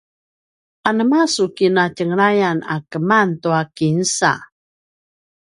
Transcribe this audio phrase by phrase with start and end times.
[0.89, 4.31] anema a su kinatjenglayan a keman tua kinsa?